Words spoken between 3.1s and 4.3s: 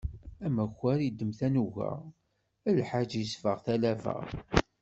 isbeɣ talaba.